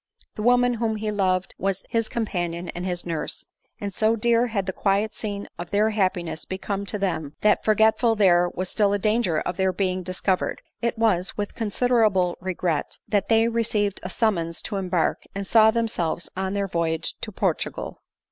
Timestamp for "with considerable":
11.37-12.35